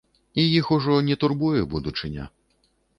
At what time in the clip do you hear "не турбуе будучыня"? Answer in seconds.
1.11-2.23